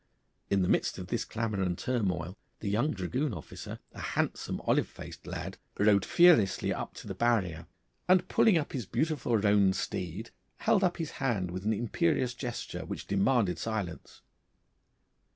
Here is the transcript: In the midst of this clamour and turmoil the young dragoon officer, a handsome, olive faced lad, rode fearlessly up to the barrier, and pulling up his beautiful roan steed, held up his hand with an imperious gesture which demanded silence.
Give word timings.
In 0.49 0.63
the 0.63 0.67
midst 0.67 0.97
of 0.97 1.09
this 1.09 1.23
clamour 1.23 1.61
and 1.61 1.77
turmoil 1.77 2.35
the 2.59 2.71
young 2.71 2.89
dragoon 2.89 3.35
officer, 3.35 3.77
a 3.91 3.99
handsome, 4.01 4.59
olive 4.61 4.87
faced 4.87 5.27
lad, 5.27 5.59
rode 5.77 6.05
fearlessly 6.05 6.73
up 6.73 6.95
to 6.95 7.07
the 7.07 7.13
barrier, 7.13 7.67
and 8.07 8.27
pulling 8.27 8.57
up 8.57 8.73
his 8.73 8.87
beautiful 8.87 9.37
roan 9.37 9.73
steed, 9.73 10.31
held 10.57 10.83
up 10.83 10.97
his 10.97 11.11
hand 11.21 11.51
with 11.51 11.65
an 11.65 11.73
imperious 11.73 12.33
gesture 12.33 12.83
which 12.83 13.05
demanded 13.05 13.59
silence. 13.59 14.23